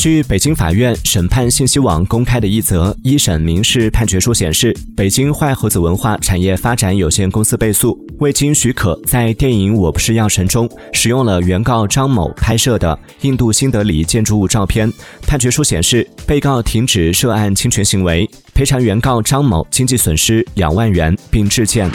[0.00, 14.90] 据北京法院审判信息网公开的一则一审民事判决书显示北京坏猴子文化产业发展有限公司被诉未经许可在电影我不是药神中使用了原告张某拍摄的印度新德里建筑物照片
[15.26, 21.90] 判决书显示被告停止涉案侵权行为赔偿原告张某经济损失两万元并致歉。